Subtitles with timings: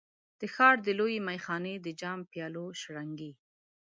[0.39, 3.31] د ښار د لویې میخانې د جام، پیالو شرنګی